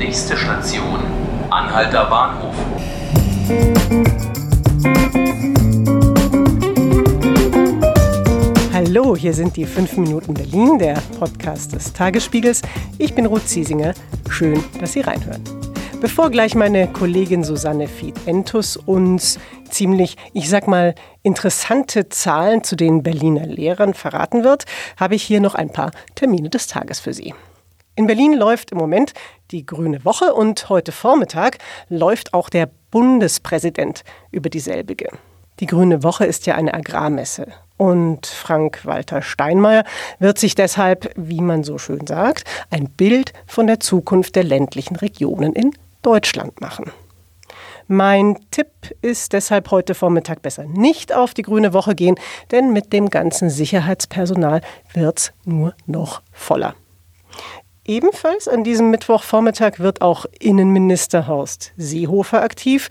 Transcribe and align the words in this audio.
Nächste 0.00 0.34
Station, 0.34 0.98
Anhalter 1.50 2.06
Bahnhof. 2.06 2.54
Hallo, 8.72 9.14
hier 9.14 9.34
sind 9.34 9.56
die 9.56 9.66
5 9.66 9.98
Minuten 9.98 10.32
Berlin, 10.32 10.78
der 10.78 10.94
Podcast 11.18 11.74
des 11.74 11.92
Tagesspiegels. 11.92 12.62
Ich 12.96 13.14
bin 13.14 13.26
Ruth 13.26 13.46
Ziesinger. 13.46 13.92
Schön, 14.30 14.64
dass 14.80 14.94
Sie 14.94 15.02
reinhören. 15.02 15.44
Bevor 16.00 16.30
gleich 16.30 16.54
meine 16.54 16.88
Kollegin 16.88 17.44
Susanne 17.44 17.86
Fied-Entus 17.86 18.78
uns 18.78 19.38
ziemlich, 19.68 20.16
ich 20.32 20.48
sag 20.48 20.66
mal, 20.66 20.94
interessante 21.22 22.08
Zahlen 22.08 22.64
zu 22.64 22.74
den 22.74 23.02
Berliner 23.02 23.44
Lehrern 23.44 23.92
verraten 23.92 24.44
wird, 24.44 24.64
habe 24.96 25.14
ich 25.14 25.22
hier 25.22 25.42
noch 25.42 25.54
ein 25.54 25.68
paar 25.68 25.90
Termine 26.14 26.48
des 26.48 26.68
Tages 26.68 27.00
für 27.00 27.12
Sie. 27.12 27.34
In 28.00 28.06
Berlin 28.06 28.32
läuft 28.32 28.72
im 28.72 28.78
Moment 28.78 29.12
die 29.50 29.66
Grüne 29.66 30.06
Woche 30.06 30.32
und 30.32 30.70
heute 30.70 30.90
Vormittag 30.90 31.58
läuft 31.90 32.32
auch 32.32 32.48
der 32.48 32.70
Bundespräsident 32.90 34.04
über 34.30 34.48
dieselbige. 34.48 35.10
Die 35.58 35.66
Grüne 35.66 36.02
Woche 36.02 36.24
ist 36.24 36.46
ja 36.46 36.54
eine 36.54 36.72
Agrarmesse. 36.72 37.48
Und 37.76 38.26
Frank-Walter 38.26 39.20
Steinmeier 39.20 39.84
wird 40.18 40.38
sich 40.38 40.54
deshalb, 40.54 41.12
wie 41.14 41.42
man 41.42 41.62
so 41.62 41.76
schön 41.76 42.06
sagt, 42.06 42.44
ein 42.70 42.88
Bild 42.88 43.34
von 43.46 43.66
der 43.66 43.80
Zukunft 43.80 44.34
der 44.34 44.44
ländlichen 44.44 44.96
Regionen 44.96 45.52
in 45.52 45.72
Deutschland 46.00 46.62
machen. 46.62 46.90
Mein 47.86 48.38
Tipp 48.50 48.96
ist 49.02 49.34
deshalb 49.34 49.70
heute 49.70 49.94
Vormittag 49.94 50.40
besser 50.40 50.64
nicht 50.64 51.14
auf 51.14 51.34
die 51.34 51.42
Grüne 51.42 51.74
Woche 51.74 51.94
gehen, 51.94 52.14
denn 52.50 52.72
mit 52.72 52.94
dem 52.94 53.10
ganzen 53.10 53.50
Sicherheitspersonal 53.50 54.62
wird's 54.94 55.34
nur 55.44 55.74
noch 55.84 56.22
voller. 56.32 56.74
Ebenfalls 57.90 58.46
an 58.46 58.62
diesem 58.62 58.92
Mittwochvormittag 58.92 59.80
wird 59.80 60.00
auch 60.00 60.24
Innenminister 60.38 61.26
Horst 61.26 61.72
Seehofer 61.76 62.40
aktiv. 62.40 62.88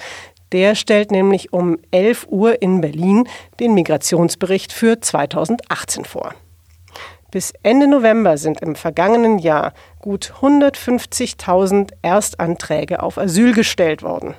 Der 0.52 0.76
stellt 0.76 1.10
nämlich 1.10 1.54
um 1.54 1.80
11 1.92 2.28
Uhr 2.30 2.62
in 2.62 2.82
Berlin 2.82 3.26
den 3.62 3.76
Migrationsbericht 3.76 4.74
für 4.74 5.00
2018 5.00 6.04
vor. 6.04 6.34
Bis 7.32 7.54
Ende 7.64 7.88
November 7.88 8.38
sind 8.38 8.60
im 8.60 8.76
vergangenen 8.76 9.40
Jahr 9.40 9.72
gut 10.02 10.34
150.000 10.42 11.94
Erstanträge 12.02 13.02
auf 13.02 13.18
Asyl 13.18 13.54
gestellt 13.54 14.04
worden. 14.04 14.36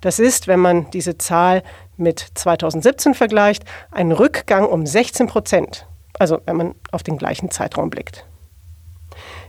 Das 0.00 0.18
ist, 0.18 0.48
wenn 0.48 0.58
man 0.58 0.90
diese 0.90 1.18
Zahl 1.18 1.62
mit 1.96 2.18
2017 2.34 3.14
vergleicht, 3.14 3.64
ein 3.92 4.10
Rückgang 4.10 4.66
um 4.66 4.86
16 4.86 5.28
Prozent. 5.28 5.86
Also 6.18 6.40
wenn 6.46 6.56
man 6.56 6.74
auf 6.90 7.04
den 7.04 7.16
gleichen 7.16 7.52
Zeitraum 7.52 7.90
blickt. 7.90 8.26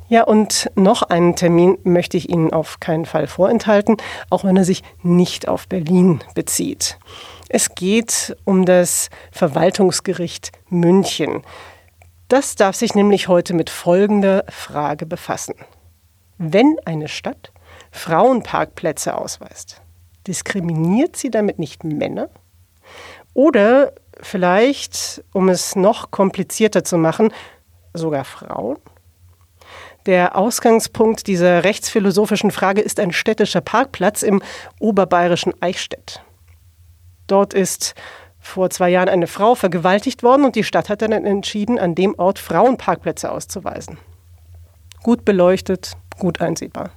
Ja, 0.08 0.24
und 0.24 0.70
noch 0.76 1.02
einen 1.02 1.36
Termin 1.36 1.80
möchte 1.84 2.16
ich 2.18 2.30
Ihnen 2.30 2.54
auf 2.54 2.80
keinen 2.80 3.06
Fall 3.06 3.26
vorenthalten, 3.26 3.98
auch 4.30 4.44
wenn 4.44 4.56
er 4.56 4.64
sich 4.64 4.84
nicht 5.02 5.48
auf 5.48 5.68
Berlin 5.68 6.20
bezieht. 6.36 7.00
Es 7.50 7.74
geht 7.74 8.38
um 8.46 8.66
das 8.66 9.10
Verwaltungsgericht 9.32 10.52
München. 10.70 11.42
Das 12.28 12.56
darf 12.56 12.76
sich 12.76 12.94
nämlich 12.94 13.28
heute 13.28 13.54
mit 13.54 13.70
folgender 13.70 14.46
Frage 14.50 15.08
befassen. 15.08 15.56
Wenn 16.38 16.78
eine 16.86 17.08
Stadt 17.08 17.52
Frauenparkplätze 17.92 19.18
ausweist, 19.18 19.82
diskriminiert 20.28 21.16
sie 21.16 21.32
damit 21.32 21.58
nicht 21.58 21.84
Männer? 21.84 22.30
Oder 23.34 23.94
vielleicht, 24.22 25.24
um 25.34 25.50
es 25.50 25.76
noch 25.76 26.12
komplizierter 26.12 26.84
zu 26.84 26.98
machen, 26.98 27.34
sogar 27.94 28.24
Frauen? 28.24 28.78
Der 30.06 30.36
Ausgangspunkt 30.36 31.26
dieser 31.26 31.64
rechtsphilosophischen 31.64 32.52
Frage 32.52 32.82
ist 32.82 33.00
ein 33.00 33.12
städtischer 33.12 33.62
Parkplatz 33.62 34.22
im 34.22 34.42
oberbayerischen 34.80 35.54
Eichstätt. 35.62 36.22
Dort 37.26 37.56
ist 37.56 37.96
vor 38.40 38.70
zwei 38.70 38.90
Jahren 38.90 39.10
eine 39.10 39.26
Frau 39.26 39.56
vergewaltigt 39.56 40.22
worden 40.22 40.46
und 40.46 40.56
die 40.56 40.64
Stadt 40.64 40.90
hat 40.90 41.02
dann 41.02 41.12
entschieden, 41.12 41.80
an 41.80 41.96
dem 41.96 42.14
Ort 42.20 42.38
Frauenparkplätze 42.38 43.32
auszuweisen. 43.32 43.98
Gut 45.02 45.26
beleuchtet, 45.26 45.94
gut 46.20 46.40
einsehbar. 46.40 46.92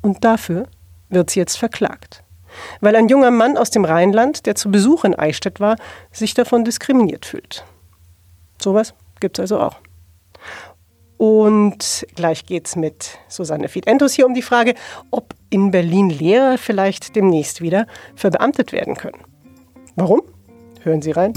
Und 0.00 0.22
dafür 0.22 0.68
wird 1.08 1.30
sie 1.30 1.40
jetzt 1.40 1.56
verklagt. 1.56 2.22
Weil 2.80 2.94
ein 2.94 3.08
junger 3.08 3.32
Mann 3.32 3.56
aus 3.56 3.70
dem 3.70 3.84
Rheinland, 3.84 4.46
der 4.46 4.54
zu 4.54 4.70
Besuch 4.70 5.02
in 5.04 5.16
Eichstätt 5.16 5.58
war, 5.58 5.76
sich 6.12 6.34
davon 6.34 6.64
diskriminiert 6.64 7.26
fühlt. 7.26 7.64
Sowas 8.58 8.94
gibt 9.18 9.38
es 9.38 9.42
also 9.42 9.60
auch. 9.60 9.76
Und 11.20 12.06
gleich 12.14 12.46
geht 12.46 12.66
es 12.66 12.76
mit 12.76 13.18
Susanne 13.28 13.68
Fiedentus 13.68 14.14
hier 14.14 14.24
um 14.24 14.32
die 14.32 14.40
Frage, 14.40 14.74
ob 15.10 15.34
in 15.50 15.70
Berlin 15.70 16.08
Lehrer 16.08 16.56
vielleicht 16.56 17.14
demnächst 17.14 17.60
wieder 17.60 17.86
verbeamtet 18.14 18.72
werden 18.72 18.94
können. 18.94 19.20
Warum? 19.96 20.22
Hören 20.82 21.02
Sie 21.02 21.10
rein. 21.10 21.34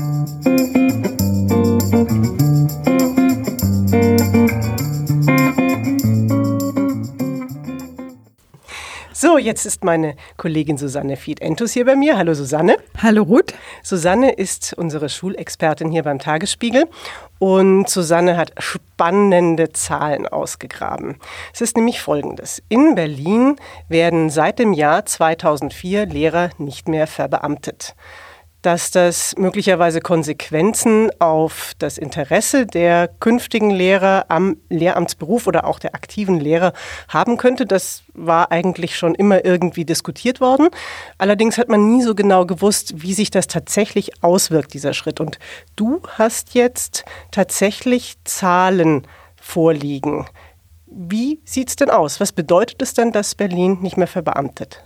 Jetzt 9.44 9.66
ist 9.66 9.84
meine 9.84 10.16
Kollegin 10.38 10.78
Susanne 10.78 11.18
Fied-Entus 11.18 11.74
hier 11.74 11.86
bei 11.86 11.96
mir. 11.96 12.18
Hallo 12.18 12.34
Susanne. 12.34 12.78
Hallo 13.02 13.24
Ruth. 13.24 13.54
Susanne 13.84 14.32
ist 14.32 14.74
unsere 14.74 15.10
Schulexpertin 15.10 15.92
hier 15.92 16.04
beim 16.04 16.18
Tagesspiegel 16.18 16.86
und 17.40 17.90
Susanne 17.90 18.38
hat 18.38 18.54
spannende 18.58 19.74
Zahlen 19.74 20.28
ausgegraben. 20.28 21.18
Es 21.54 21.62
ist 21.62 21.76
nämlich 21.76 22.02
folgendes. 22.02 22.64
In 22.70 22.96
Berlin 22.96 23.58
werden 23.90 24.30
seit 24.30 24.60
dem 24.60 24.72
Jahr 24.72 25.06
2004 25.06 26.06
Lehrer 26.06 26.50
nicht 26.58 26.88
mehr 26.88 27.06
verbeamtet 27.06 27.96
dass 28.64 28.92
das 28.92 29.36
möglicherweise 29.38 30.00
Konsequenzen 30.00 31.12
auf 31.20 31.74
das 31.80 31.98
Interesse 31.98 32.66
der 32.66 33.10
künftigen 33.20 33.70
Lehrer 33.70 34.26
am 34.30 34.58
Lehramtsberuf 34.70 35.48
oder 35.48 35.68
auch 35.68 35.80
der 35.80 35.94
aktiven 35.94 36.40
Lehrer 36.40 36.74
haben 37.10 37.38
könnte. 37.38 37.66
Das 37.66 38.04
war 38.14 38.52
eigentlich 38.52 38.98
schon 38.98 39.16
immer 39.16 39.46
irgendwie 39.46 39.86
diskutiert 39.86 40.42
worden. 40.42 40.70
Allerdings 41.18 41.58
hat 41.58 41.68
man 41.68 41.92
nie 41.92 42.02
so 42.02 42.16
genau 42.16 42.46
gewusst, 42.46 42.94
wie 43.04 43.14
sich 43.14 43.30
das 43.30 43.48
tatsächlich 43.48 44.24
auswirkt, 44.24 44.74
dieser 44.74 44.94
Schritt. 44.94 45.20
Und 45.20 45.40
du 45.76 46.02
hast 46.18 46.54
jetzt 46.54 47.04
tatsächlich 47.32 48.16
Zahlen 48.24 49.06
vorliegen. 49.36 50.26
Wie 50.86 51.42
sieht 51.44 51.70
es 51.70 51.76
denn 51.76 51.90
aus? 51.90 52.22
Was 52.22 52.32
bedeutet 52.32 52.82
es 52.82 52.94
denn, 52.94 53.12
dass 53.12 53.36
Berlin 53.36 53.80
nicht 53.82 53.98
mehr 53.98 54.08
verbeamtet? 54.08 54.84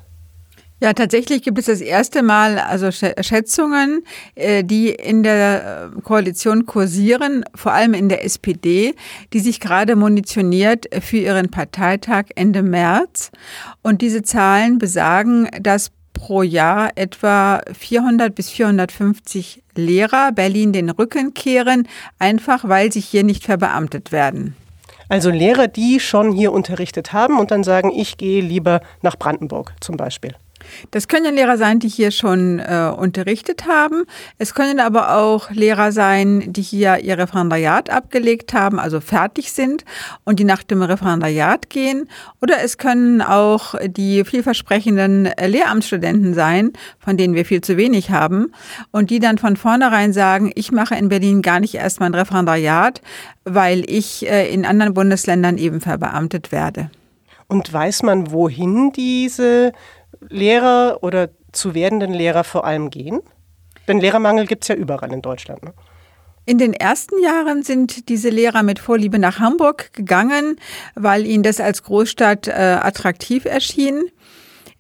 Ja, 0.80 0.94
tatsächlich 0.94 1.42
gibt 1.42 1.58
es 1.58 1.66
das 1.66 1.82
erste 1.82 2.22
Mal 2.22 2.60
also 2.60 2.92
Schätzungen, 2.92 4.04
äh, 4.36 4.64
die 4.64 4.90
in 4.90 5.24
der 5.24 5.92
äh, 5.96 6.02
Koalition 6.02 6.68
kursieren, 6.68 7.44
vor 7.56 7.72
allem 7.72 7.96
in 7.96 8.10
der 8.10 8.24
SPD, 8.24 8.94
die 9.34 9.40
sich 9.40 9.60
gerade 9.60 9.96
munitioniert 9.96 10.86
für 11.02 11.18
ihren 11.18 11.50
Parteitag 11.50 12.26
Ende 12.36 12.62
März. 12.62 13.32
Und 13.82 14.04
diese 14.04 14.22
Zahlen 14.22 14.78
besagen, 14.78 15.50
dass 15.60 15.92
pro 16.14 16.44
Jahr 16.44 16.92
etwa 16.96 17.62
400 17.74 18.36
bis 18.36 18.52
450 18.52 19.64
Lehrer 19.76 20.32
Berlin 20.32 20.74
den 20.74 20.92
Rücken 20.92 21.34
kehren, 21.34 21.88
einfach 22.20 22.68
weil 22.68 22.92
sie 22.92 23.00
hier 23.00 23.24
nicht 23.24 23.44
verbeamtet 23.46 24.12
werden. 24.12 24.56
Also 25.10 25.32
Lehrer, 25.32 25.68
die 25.68 26.00
schon 26.00 26.34
hier 26.34 26.52
unterrichtet 26.52 27.14
haben 27.14 27.40
und 27.40 27.50
dann 27.50 27.64
sagen, 27.64 27.92
ich 27.96 28.18
gehe 28.18 28.42
lieber 28.42 28.82
nach 29.02 29.18
Brandenburg 29.18 29.74
zum 29.80 29.98
Beispiel. 29.98 30.36
Das 30.92 31.08
können 31.08 31.36
Lehrer 31.36 31.58
sein, 31.58 31.80
die 31.80 31.88
hier 31.88 32.12
schon 32.12 32.60
äh, 32.60 32.92
unterrichtet 32.96 33.66
haben. 33.68 34.06
Es 34.38 34.54
können 34.54 34.80
aber 34.80 35.18
auch 35.18 35.50
Lehrer 35.52 35.92
sein, 35.92 36.52
die 36.54 36.62
hier 36.62 37.00
ihr 37.00 37.18
Referendariat 37.18 37.90
abgelegt 37.90 38.54
haben, 38.54 38.80
also 38.80 39.00
fertig 39.00 39.52
sind 39.52 39.86
und 40.24 40.40
die 40.40 40.44
nach 40.44 40.64
dem 40.64 40.82
Referendariat 40.82 41.70
gehen. 41.70 42.10
Oder 42.42 42.64
es 42.64 42.78
können 42.78 43.22
auch 43.22 43.76
die 43.86 44.24
vielversprechenden 44.24 45.30
Lehramtsstudenten 45.46 46.34
sein, 46.34 46.74
von 47.00 47.18
denen 47.18 47.34
wir 47.34 47.46
viel 47.46 47.62
zu 47.62 47.78
wenig 47.78 48.12
haben 48.12 48.52
und 48.92 49.10
die 49.10 49.20
dann 49.20 49.38
von 49.38 49.58
vornherein 49.58 50.14
sagen, 50.14 50.52
ich 50.56 50.72
mache 50.72 50.96
in 50.96 51.10
Berlin 51.10 51.42
gar 51.42 51.60
nicht 51.60 51.76
erst 51.76 52.00
mein 52.00 52.14
Referendariat, 52.14 53.02
weil 53.46 53.90
ich 53.90 54.30
äh, 54.30 54.52
in 54.54 54.66
anderen 54.66 54.94
Bundesländern 54.94 55.58
eben 55.58 55.82
verbeamtet 55.82 56.52
werde. 56.52 56.90
Und 57.48 57.72
weiß 57.72 58.04
man, 58.04 58.32
wohin 58.32 58.92
diese 58.92 59.72
Lehrer 60.30 61.00
oder 61.02 61.30
zu 61.52 61.74
werdenden 61.74 62.14
Lehrer 62.14 62.44
vor 62.44 62.66
allem 62.66 62.90
gehen? 62.90 63.22
Denn 63.88 64.00
Lehrermangel 64.00 64.46
gibt 64.46 64.64
es 64.64 64.68
ja 64.68 64.76
überall 64.76 65.14
in 65.14 65.22
Deutschland. 65.22 65.64
Ne? 65.64 65.74
In 66.46 66.58
den 66.58 66.74
ersten 66.74 67.22
Jahren 67.22 67.64
sind 67.64 68.08
diese 68.08 68.30
Lehrer 68.30 68.64
mit 68.64 68.80
Vorliebe 68.80 69.20
nach 69.20 69.40
Hamburg 69.40 69.92
gegangen, 69.94 70.56
weil 70.96 71.26
ihnen 71.26 71.44
das 71.44 71.60
als 71.60 71.84
Großstadt 71.84 72.48
äh, 72.48 72.52
attraktiv 72.52 73.44
erschien. 73.44 74.04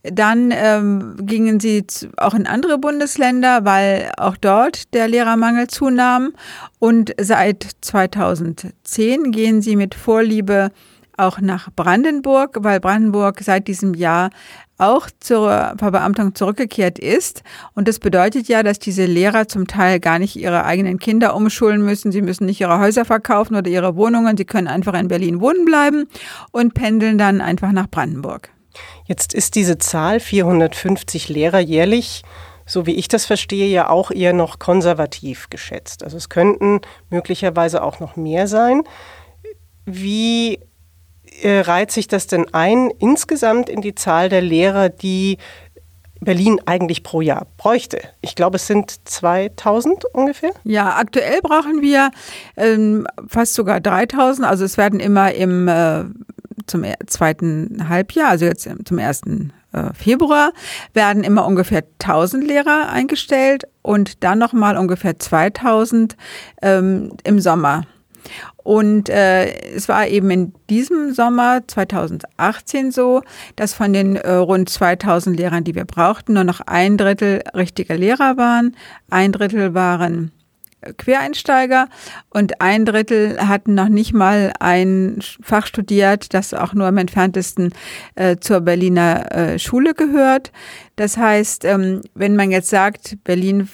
Dann 0.03 0.53
ähm, 0.55 1.17
gingen 1.21 1.59
sie 1.59 1.85
auch 2.15 2.33
in 2.33 2.47
andere 2.47 2.77
Bundesländer, 2.77 3.65
weil 3.65 4.11
auch 4.15 4.37
dort 4.37 4.93
der 4.93 5.09
Lehrermangel 5.09 5.67
zunahm. 5.67 6.33
Und 6.79 7.13
seit 7.19 7.67
2010 7.81 9.31
gehen 9.31 9.61
sie 9.61 9.75
mit 9.75 9.93
Vorliebe 9.93 10.71
auch 11.17 11.39
nach 11.41 11.69
Brandenburg, 11.75 12.57
weil 12.61 12.79
Brandenburg 12.79 13.41
seit 13.41 13.67
diesem 13.67 13.93
Jahr 13.93 14.29
auch 14.77 15.09
zur 15.19 15.73
Verbeamtung 15.77 16.35
zurückgekehrt 16.35 16.99
ist. 16.99 17.43
Und 17.73 17.87
das 17.87 17.99
bedeutet 17.99 18.47
ja, 18.47 18.63
dass 18.63 18.79
diese 18.79 19.05
Lehrer 19.05 19.47
zum 19.47 19.67
Teil 19.67 19.99
gar 19.99 20.19
nicht 20.19 20.35
ihre 20.35 20.65
eigenen 20.65 20.99
Kinder 20.99 21.35
umschulen 21.35 21.81
müssen. 21.81 22.11
Sie 22.11 22.21
müssen 22.21 22.45
nicht 22.45 22.61
ihre 22.61 22.79
Häuser 22.79 23.03
verkaufen 23.03 23.55
oder 23.55 23.69
ihre 23.69 23.95
Wohnungen. 23.95 24.37
Sie 24.37 24.45
können 24.45 24.67
einfach 24.67 24.93
in 24.93 25.07
Berlin 25.07 25.41
wohnen 25.41 25.65
bleiben 25.65 26.07
und 26.51 26.73
pendeln 26.73 27.17
dann 27.17 27.41
einfach 27.41 27.71
nach 27.71 27.87
Brandenburg. 27.89 28.49
Jetzt 29.05 29.33
ist 29.33 29.55
diese 29.55 29.79
Zahl 29.79 30.19
450 30.19 31.29
Lehrer 31.29 31.59
jährlich 31.59 32.23
so 32.67 32.85
wie 32.85 32.95
ich 32.95 33.07
das 33.07 33.25
verstehe, 33.25 33.67
ja 33.67 33.89
auch 33.89 34.11
eher 34.11 34.33
noch 34.33 34.59
konservativ 34.59 35.49
geschätzt. 35.49 36.03
Also 36.03 36.17
es 36.17 36.29
könnten 36.29 36.81
möglicherweise 37.09 37.81
auch 37.81 37.99
noch 37.99 38.17
mehr 38.17 38.47
sein. 38.47 38.83
Wie 39.85 40.59
äh, 41.41 41.59
reiht 41.61 41.91
sich 41.91 42.07
das 42.07 42.27
denn 42.27 42.53
ein 42.53 42.91
insgesamt 42.99 43.69
in 43.69 43.81
die 43.81 43.95
Zahl 43.95 44.29
der 44.29 44.41
Lehrer, 44.41 44.89
die 44.89 45.37
Berlin 46.19 46.59
eigentlich 46.65 47.03
pro 47.03 47.21
Jahr 47.21 47.47
bräuchte. 47.57 47.99
Ich 48.21 48.35
glaube, 48.35 48.55
es 48.55 48.67
sind 48.67 49.07
2000 49.07 50.05
ungefähr. 50.13 50.51
Ja, 50.63 50.95
aktuell 50.97 51.41
brauchen 51.41 51.81
wir 51.81 52.11
ähm, 52.55 53.07
fast 53.27 53.53
sogar 53.53 53.79
3000. 53.79 54.47
Also 54.47 54.65
es 54.65 54.77
werden 54.77 54.99
immer 54.99 55.33
im 55.33 55.67
äh, 55.67 56.05
zum 56.65 56.83
zweiten 57.05 57.87
Halbjahr, 57.87 58.29
also 58.29 58.45
jetzt 58.45 58.69
zum 58.85 58.97
ersten 58.97 59.53
äh, 59.71 59.93
Februar, 59.93 60.51
werden 60.93 61.23
immer 61.23 61.45
ungefähr 61.45 61.83
1000 61.99 62.43
Lehrer 62.43 62.89
eingestellt 62.89 63.63
und 63.81 64.23
dann 64.23 64.39
nochmal 64.39 64.77
ungefähr 64.77 65.17
2000 65.17 66.17
ähm, 66.61 67.13
im 67.23 67.39
Sommer. 67.39 67.83
Und 68.67 69.07
äh, 69.07 69.75
es 69.75 69.87
war 69.87 70.09
eben 70.09 70.29
in 70.29 70.53
diesem 70.69 71.13
Sommer 71.13 71.61
2018 71.65 72.91
so, 72.91 73.21
dass 73.55 73.73
von 73.73 73.93
den 73.93 74.17
äh, 74.17 74.29
rund 74.29 74.67
2000 74.67 75.37
Lehrern, 75.37 75.63
die 75.63 75.73
wir 75.73 75.85
brauchten, 75.85 76.33
nur 76.33 76.43
noch 76.43 76.59
ein 76.59 76.97
Drittel 76.97 77.43
richtige 77.55 77.93
Lehrer 77.93 78.35
waren, 78.35 78.75
ein 79.09 79.31
Drittel 79.31 79.73
waren 79.73 80.33
Quereinsteiger 80.97 81.87
und 82.29 82.59
ein 82.59 82.83
Drittel 82.83 83.39
hatten 83.39 83.73
noch 83.73 83.87
nicht 83.87 84.13
mal 84.13 84.51
ein 84.59 85.23
Fach 85.41 85.65
studiert, 85.65 86.33
das 86.33 86.53
auch 86.53 86.73
nur 86.73 86.87
am 86.87 86.97
entferntesten 86.97 87.73
äh, 88.15 88.35
zur 88.35 88.59
Berliner 88.59 89.31
äh, 89.31 89.59
Schule 89.59 89.93
gehört. 89.93 90.51
Das 90.97 91.15
heißt, 91.15 91.63
ähm, 91.63 92.01
wenn 92.15 92.35
man 92.35 92.51
jetzt 92.51 92.69
sagt, 92.69 93.17
Berlin 93.23 93.69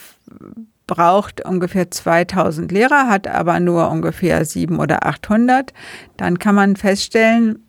braucht 0.94 1.44
ungefähr 1.44 1.90
2000 1.90 2.72
Lehrer, 2.72 3.08
hat 3.08 3.28
aber 3.28 3.60
nur 3.60 3.90
ungefähr 3.90 4.46
700 4.46 4.84
oder 4.84 5.08
800, 5.08 5.74
dann 6.18 6.40
kann 6.40 6.56
man 6.56 6.76
feststellen, 6.76 7.60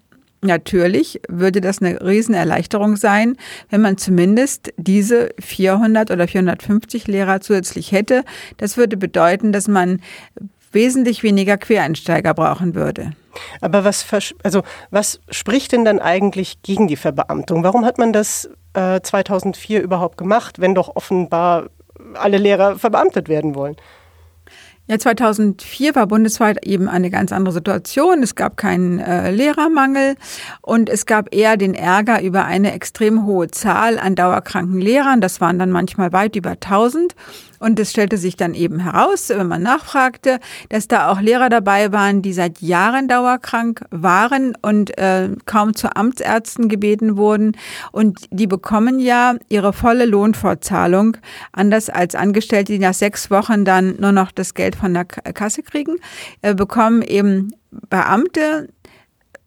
Natürlich 0.47 1.23
würde 1.27 1.63
das 1.63 1.81
eine 1.81 2.03
Riesenerleichterung 2.03 2.97
sein, 2.97 3.39
wenn 3.71 3.81
man 3.81 3.97
zumindest 3.97 4.75
diese 4.77 5.31
400 5.41 6.11
oder 6.11 6.29
450 6.29 7.07
Lehrer 7.07 7.41
zusätzlich 7.41 7.93
hätte. 7.93 8.25
Das 8.59 8.77
würde 8.77 8.99
bedeuten, 8.99 9.53
dass 9.53 9.69
man 9.69 10.03
wesentlich 10.71 11.23
weniger 11.23 11.57
Quereinsteiger 11.57 12.35
brauchen 12.35 12.75
würde. 12.75 13.13
Aber 13.63 13.85
was, 13.85 14.05
also 14.43 14.63
was 14.91 15.21
spricht 15.31 15.73
denn 15.73 15.87
dann 15.87 15.99
eigentlich 15.99 16.61
gegen 16.61 16.89
die 16.89 16.97
Verbeamtung? 16.97 17.65
Warum 17.65 17.87
hat 17.87 17.97
man 17.97 18.13
das 18.13 18.51
äh, 18.75 19.01
2004 19.01 19.81
überhaupt 19.81 20.19
gemacht, 20.19 20.61
wenn 20.61 20.75
doch 20.75 20.95
offenbar 20.95 21.71
alle 22.17 22.39
Lehrer 22.39 22.79
verbeamtet 22.79 23.29
werden 23.29 23.55
wollen. 23.55 23.77
Ja, 24.87 24.99
2004 24.99 25.95
war 25.95 26.07
bundesweit 26.07 26.67
eben 26.67 26.91
eine 26.91 27.09
ganz 27.09 27.33
andere 27.33 27.55
Situation. 27.55 28.23
Es 28.23 28.35
gab 28.35 28.59
keinen 28.59 28.99
äh, 28.99 29.31
Lehrermangel 29.31 30.17
und 30.61 30.91
es 30.91 31.07
gab 31.07 31.35
eher 31.35 31.57
den 31.57 31.75
Ärger 31.75 32.21
über 32.21 32.45
eine 32.45 32.73
extrem 32.75 33.25
hohe 33.25 33.51
Zahl 33.51 33.99
an 33.99 34.15
dauerkranken 34.15 34.79
Lehrern. 34.79 35.23
Das 35.23 35.41
waren 35.41 35.59
dann 35.59 35.71
manchmal 35.71 36.13
weit 36.13 36.37
über 36.37 36.51
1000. 36.51 37.15
Und 37.65 37.81
es 37.81 37.93
stellte 37.93 38.19
sich 38.19 38.37
dann 38.37 38.53
eben 38.53 38.79
heraus, 38.79 39.31
wenn 39.31 39.47
man 39.47 39.63
nachfragte, 39.63 40.39
dass 40.69 40.87
da 40.87 41.11
auch 41.11 41.23
Lehrer 41.23 41.49
dabei 41.49 41.93
waren, 41.93 42.21
die 42.21 42.35
seit 42.35 42.61
Jahren 42.61 43.09
dauerkrank 43.09 43.87
waren 43.91 44.55
und 44.61 44.99
äh, 44.99 45.31
kaum 45.47 45.75
zu 45.75 45.97
Amtsärzten 45.97 46.69
gebeten 46.69 47.17
wurden. 47.17 47.57
Und 47.91 48.27
die 48.31 48.47
bekommen 48.47 49.01
ja 49.01 49.37
ihre 49.49 49.73
volle 49.73 50.05
Lohnfortzahlung, 50.05 51.17
anders 51.53 51.89
als 51.89 52.15
Angestellte, 52.15 52.75
die 52.75 52.79
nach 52.79 52.93
sechs 52.93 53.31
Wochen 53.31 53.65
dann 53.65 53.97
nur 53.99 54.13
noch 54.13 54.31
das 54.31 54.53
Geld 54.53 54.74
von 54.75 54.95
der 54.95 55.05
Kasse 55.05 55.63
kriegen, 55.63 55.97
äh, 56.43 56.55
bekommen 56.55 57.03
eben 57.03 57.55
Beamte 57.71 58.69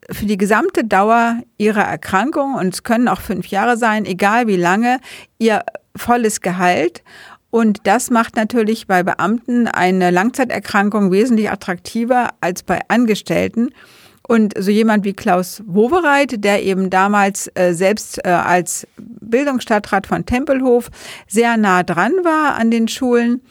für 0.10 0.26
die 0.26 0.38
gesamte 0.38 0.84
Dauer 0.86 1.42
ihrer 1.58 1.84
Erkrankung, 1.84 2.56
und 2.56 2.74
es 2.74 2.84
können 2.84 3.08
auch 3.08 3.22
fünf 3.22 3.48
Jahre 3.48 3.78
sein, 3.78 4.06
egal 4.06 4.48
wie 4.48 4.58
lange, 4.58 5.00
ihr 5.38 5.64
volles 5.96 6.42
Gehalt. 6.42 7.04
Und 7.50 7.88
das 7.88 8.10
macht 8.10 8.36
natürlich 8.36 8.88
bei 8.88 9.04
Beamten 9.04 9.68
eine 9.68 10.12
Langzeiterkrankung 10.12 11.12
wesentlich 11.12 11.50
attraktiver 11.50 12.30
als 12.42 12.64
bei 12.64 12.82
Angestellten. 12.88 13.70
Und 14.28 14.54
so 14.58 14.72
jemand 14.72 15.06
wie 15.06 15.14
Klaus 15.14 15.64
Wowereit, 15.66 16.44
der 16.44 16.62
eben 16.64 16.90
damals 16.90 17.50
äh, 17.56 17.74
selbst 17.74 18.20
äh, 18.26 18.30
als 18.30 18.86
Bildungsstadtrat 18.98 20.06
von 20.06 20.26
Tempelhof 20.26 20.90
sehr 21.28 21.56
nah 21.56 21.84
dran 21.84 22.12
war 22.24 22.56
an 22.56 22.70
den 22.70 22.90
Schulen, 22.90 23.42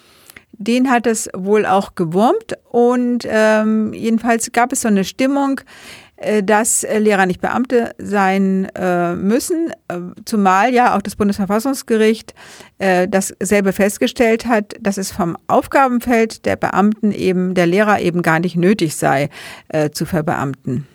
den 0.59 0.91
hat 0.91 1.07
es 1.07 1.29
wohl 1.35 1.67
auch 1.67 1.95
gewurmt. 1.95 2.55
Und 2.71 3.27
ähm, 3.29 3.93
jedenfalls 3.93 4.51
gab 4.53 4.73
es 4.73 4.83
so 4.83 4.89
eine 4.89 5.05
Stimmung, 5.05 5.61
äh, 6.17 6.43
dass 6.43 6.83
äh, 6.83 6.99
Lehrer 6.99 7.27
nicht 7.27 7.43
Beamte 7.43 7.95
sein 7.99 8.69
äh, 8.75 9.15
müssen, 9.15 9.71
zumal 10.25 10.73
ja 10.73 10.97
auch 10.97 11.03
das 11.03 11.17
Bundesverfassungsgericht 11.17 12.35
dasselbe 12.79 13.73
festgestellt 13.73 14.47
hat, 14.47 14.75
dass 14.81 14.99
es 14.99 15.11
vom 15.11 15.37
Aufgabenfeld 15.47 16.45
der 16.45 16.57
Beamten 16.57 17.11
eben, 17.11 17.55
der 17.55 17.67
Lehrer 17.67 18.01
eben 18.01 18.21
gar 18.21 18.39
nicht 18.39 18.57
nötig 18.57 18.97
sei, 18.97 19.31
zu 19.93 20.05
verbeamten. 20.05 20.87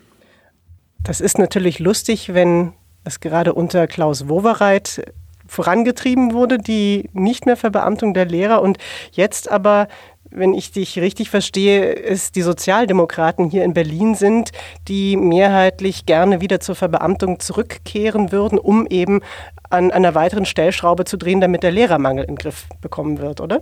Das 1.02 1.20
ist 1.20 1.38
natürlich 1.38 1.80
lustig, 1.80 2.34
wenn 2.34 2.72
es 3.02 3.18
gerade 3.18 3.52
unter 3.54 3.88
Klaus 3.88 4.28
Wowereit 4.28 5.02
vorangetrieben 5.52 6.32
wurde, 6.32 6.58
die 6.58 7.10
nicht 7.12 7.44
mehr 7.44 7.56
Verbeamtung 7.56 8.14
der 8.14 8.24
Lehrer 8.24 8.62
und 8.62 8.78
jetzt 9.12 9.50
aber 9.50 9.86
wenn 10.34 10.54
ich 10.54 10.72
dich 10.72 10.98
richtig 10.98 11.28
verstehe, 11.28 11.94
es 11.94 12.32
die 12.32 12.40
Sozialdemokraten 12.40 13.50
hier 13.50 13.64
in 13.64 13.74
Berlin 13.74 14.14
sind, 14.14 14.50
die 14.88 15.18
mehrheitlich 15.18 16.06
gerne 16.06 16.40
wieder 16.40 16.58
zur 16.58 16.74
Verbeamtung 16.74 17.38
zurückkehren 17.38 18.32
würden, 18.32 18.58
um 18.58 18.86
eben 18.86 19.20
an 19.68 19.90
einer 19.90 20.14
weiteren 20.14 20.46
Stellschraube 20.46 21.04
zu 21.04 21.18
drehen, 21.18 21.42
damit 21.42 21.62
der 21.62 21.70
Lehrermangel 21.70 22.24
in 22.24 22.36
den 22.36 22.38
Griff 22.38 22.66
bekommen 22.80 23.18
wird, 23.18 23.42
oder? 23.42 23.60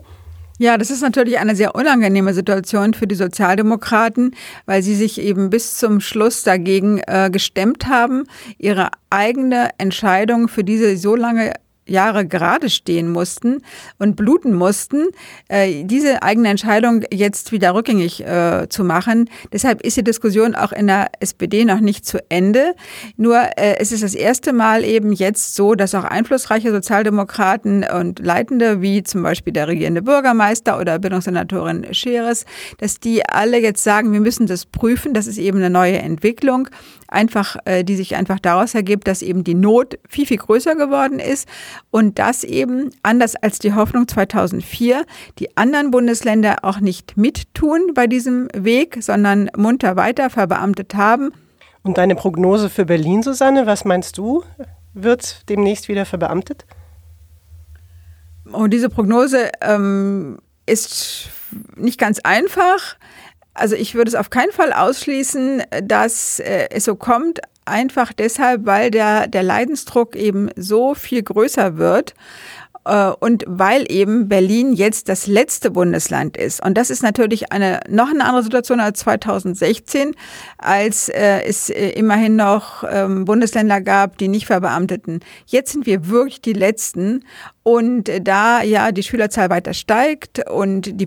Ja, 0.59 0.77
das 0.77 0.91
ist 0.91 1.01
natürlich 1.01 1.39
eine 1.39 1.57
sehr 1.57 1.75
unangenehme 1.75 2.35
Situation 2.35 2.93
für 2.93 3.07
die 3.07 3.15
Sozialdemokraten, 3.15 4.37
weil 4.67 4.83
sie 4.83 4.95
sich 4.95 5.19
eben 5.19 5.49
bis 5.49 5.79
zum 5.79 6.01
Schluss 6.01 6.43
dagegen 6.43 7.01
äh, 7.07 7.31
gestemmt 7.33 7.87
haben, 7.87 8.25
ihre 8.59 8.91
eigene 9.09 9.71
Entscheidung, 9.79 10.49
für 10.49 10.63
diese 10.63 10.99
so 10.99 11.17
lange 11.17 11.55
Jahre 11.91 12.27
gerade 12.27 12.71
stehen 12.71 13.11
mussten 13.11 13.63
und 13.99 14.17
bluten 14.17 14.55
mussten, 14.55 15.09
äh, 15.49 15.85
diese 15.85 16.23
eigene 16.23 16.49
Entscheidung 16.49 17.03
jetzt 17.13 17.53
wieder 17.53 17.75
rückgängig 17.75 18.25
äh, 18.25 18.69
zu 18.69 18.85
machen. 18.85 19.29
Deshalb 19.53 19.83
ist 19.83 19.97
die 19.97 20.05
Diskussion 20.05 20.55
auch 20.55 20.73
in 20.73 20.87
der 20.87 21.11
SPD 21.21 21.65
noch 21.65 21.81
nicht 21.81 22.07
zu 22.07 22.19
Ende. 22.29 22.75
Nur 23.17 23.37
äh, 23.57 23.77
es 23.79 23.93
ist 23.93 24.03
das 24.03 24.15
erste 24.15 24.53
Mal 24.53 24.85
eben 24.85 25.13
jetzt 25.13 25.55
so, 25.55 25.75
dass 25.75 25.95
auch 25.95 26.05
einflussreiche 26.05 26.71
Sozialdemokraten 26.71 27.85
und 27.85 28.21
Leitende, 28.21 28.81
wie 28.81 29.03
zum 29.03 29.23
Beispiel 29.23 29.53
der 29.53 29.69
regierende 29.69 30.03
Bürgermeister 30.03 30.79
oder 30.79 30.99
Bildungssenatorin 30.99 31.93
Scheres, 31.93 32.45
dass 32.79 33.01
die 33.01 33.23
alle 33.27 33.59
jetzt 33.59 33.83
sagen, 33.83 34.13
wir 34.13 34.21
müssen 34.21 34.47
das 34.47 34.67
prüfen. 34.67 35.15
Das 35.15 35.27
ist 35.27 35.39
eben 35.39 35.59
eine 35.59 35.71
neue 35.71 35.99
Entwicklung 35.99 36.69
einfach, 37.11 37.57
äh, 37.65 37.85
die 37.85 37.97
sich 37.97 38.17
einfach 38.17 38.39
daraus 38.39 38.75
ergibt, 38.75 39.09
dass 39.09 39.23
eben 39.23 39.45
die 39.45 39.55
Not 39.55 39.99
viel, 40.09 40.27
viel 40.27 40.39
größer 40.39 40.77
geworden 40.77 41.19
ist 41.19 41.49
und 41.91 42.19
dass 42.19 42.45
eben, 42.45 42.91
anders 43.03 43.37
als 43.37 43.59
die 43.59 43.75
Hoffnung 43.75 44.07
2004, 44.07 45.05
die 45.39 45.57
anderen 45.57 45.91
Bundesländer 45.91 46.59
auch 46.63 46.81
nicht 46.81 47.17
mittun 47.17 47.93
bei 47.95 48.07
diesem 48.07 48.49
Weg, 48.55 48.99
sondern 49.01 49.51
munter 49.57 49.97
weiter 49.97 50.31
verbeamtet 50.31 50.95
haben. 50.95 51.33
Und 51.83 51.99
deine 51.99 52.15
Prognose 52.15 52.69
für 52.69 52.85
Berlin, 52.85 53.23
Susanne, 53.23 53.67
was 53.67 53.85
meinst 53.85 54.19
du? 54.19 54.45
Wird 54.93 55.49
demnächst 55.49 55.89
wieder 55.89 56.05
verbeamtet? 56.05 56.67
Und 58.53 58.71
diese 58.73 58.89
Prognose 58.89 59.51
ähm, 59.61 60.39
ist 60.67 61.31
nicht 61.77 61.99
ganz 61.99 62.21
einfach. 62.21 62.97
Also 63.55 63.77
ich 63.77 63.95
würde 63.95 64.09
es 64.09 64.15
auf 64.15 64.31
keinen 64.31 64.53
Fall 64.53 64.73
ausschließen, 64.73 65.63
dass 65.83 66.41
äh, 66.41 66.69
es 66.71 66.85
so 66.85 66.95
kommt, 66.95 67.41
einfach 67.65 68.13
deshalb, 68.13 68.67
weil 68.67 68.91
der, 68.91 69.27
der 69.27 69.43
Leidensdruck 69.43 70.17
eben 70.17 70.51
so 70.57 70.95
viel 70.95 71.23
größer 71.23 71.77
wird 71.77 72.15
Äh, 72.85 73.13
und 73.21 73.45
weil 73.47 73.91
eben 73.91 74.29
Berlin 74.29 74.73
jetzt 74.73 75.09
das 75.09 75.27
letzte 75.27 75.71
Bundesland 75.71 76.37
ist. 76.37 76.65
Und 76.65 76.77
das 76.77 76.91
ist 76.91 77.03
natürlich 77.03 77.53
eine 77.53 77.81
noch 77.89 78.11
eine 78.11 78.25
andere 78.25 78.43
Situation 78.43 78.81
als 78.81 79.01
2016, 79.01 80.15
als 80.59 81.09
äh, 81.09 81.43
es 81.43 81.71
äh, 81.71 81.91
immerhin 81.91 82.37
noch 82.37 82.85
ähm, 82.91 83.25
Bundesländer 83.25 83.81
gab, 83.81 84.19
die 84.19 84.29
nicht 84.29 84.47
verbeamteten. 84.47 85.21
Jetzt 85.47 85.73
sind 85.73 85.87
wir 85.87 86.09
wirklich 86.09 86.41
die 86.41 86.53
Letzten. 86.53 87.25
Und 87.63 88.11
da 88.23 88.63
ja 88.63 88.91
die 88.91 89.03
Schülerzahl 89.03 89.51
weiter 89.51 89.75
steigt 89.75 90.49
und 90.51 90.99
die 90.99 91.07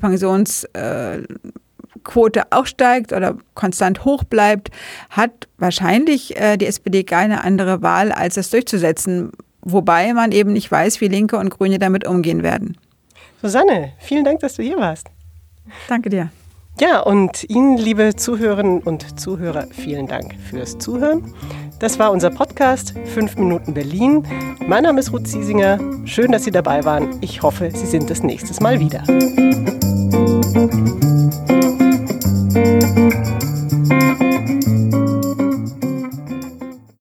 Pensionsquote 2.04 2.44
auch 2.52 2.66
steigt 2.66 3.14
oder 3.14 3.36
konstant 3.54 4.06
hoch 4.06 4.24
bleibt, 4.24 4.70
hat 5.10 5.48
wahrscheinlich 5.58 6.36
die 6.60 6.66
SPD 6.66 7.04
keine 7.04 7.44
andere 7.44 7.82
Wahl, 7.82 8.12
als 8.12 8.38
es 8.38 8.50
durchzusetzen, 8.50 9.32
wobei 9.62 10.14
man 10.14 10.32
eben 10.32 10.54
nicht 10.54 10.72
weiß, 10.72 11.02
wie 11.02 11.08
Linke 11.08 11.38
und 11.38 11.50
Grüne 11.50 11.80
damit 11.80 12.08
umgehen 12.08 12.44
werden. 12.44 12.78
Susanne, 13.42 13.94
vielen 14.00 14.24
Dank, 14.24 14.40
dass 14.40 14.56
du 14.56 14.64
hier 14.64 14.78
warst. 14.78 15.08
Danke 15.88 16.10
dir. 16.10 16.30
Ja, 16.80 17.02
und 17.02 17.44
Ihnen, 17.50 17.78
liebe 17.78 18.16
Zuhörerinnen 18.16 18.80
und 18.80 19.20
Zuhörer, 19.20 19.68
vielen 19.72 20.08
Dank 20.08 20.34
fürs 20.50 20.80
Zuhören. 20.80 21.32
Das 21.78 22.00
war 22.00 22.12
unser 22.12 22.32
Podcast 22.32 22.96
5 23.14 23.38
Minuten 23.38 23.76
Berlin. 23.76 24.26
Mein 24.66 24.84
Name 24.84 25.00
ist 25.00 25.14
Ruth 25.14 25.28
Ziesinger. 25.28 25.78
Schön, 26.06 26.32
dass 26.32 26.46
Sie 26.46 26.52
dabei 26.52 26.84
waren. 26.84 27.20
Ich 27.22 27.44
hoffe, 27.44 27.70
Sie 27.72 27.86
sind 27.86 28.10
das 28.10 28.24
nächstes 28.24 28.60
Mal 28.60 28.80
wieder. 28.80 29.04